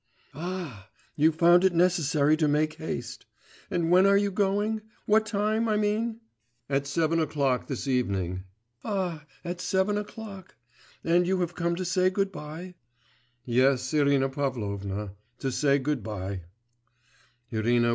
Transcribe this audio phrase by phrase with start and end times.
[0.33, 0.89] 'Ah!
[1.15, 3.27] you found it necessary to make haste.
[3.69, 4.81] And when are you going?
[5.05, 6.21] What time, I mean?'
[6.67, 8.45] 'At seven o'clock this evening.'
[8.83, 9.25] 'Ah!
[9.45, 10.55] at seven o'clock!
[11.03, 12.73] And you have come to say good bye?'
[13.45, 16.41] 'Yes, Irina Pavlovna, to say good bye.